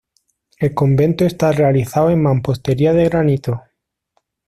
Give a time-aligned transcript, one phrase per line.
[0.57, 3.61] El convento está realizado en mampostería de granito.